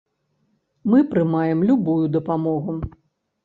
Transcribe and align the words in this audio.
Мы 0.91 1.03
прымаем 1.11 1.59
любую 1.69 2.05
дапамогу. 2.19 2.79